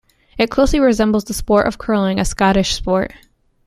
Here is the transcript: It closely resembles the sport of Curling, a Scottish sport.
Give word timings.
It 0.35 0.49
closely 0.49 0.79
resembles 0.79 1.25
the 1.25 1.33
sport 1.35 1.67
of 1.67 1.77
Curling, 1.77 2.19
a 2.19 2.25
Scottish 2.25 2.73
sport. 2.73 3.13